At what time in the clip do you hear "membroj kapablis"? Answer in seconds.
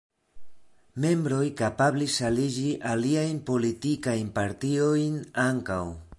1.03-2.15